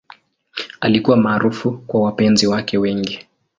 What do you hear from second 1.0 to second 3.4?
maarufu kwa wapenzi wake wengi.